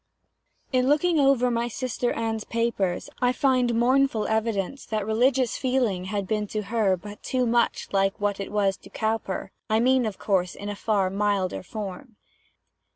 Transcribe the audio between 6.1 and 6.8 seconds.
been to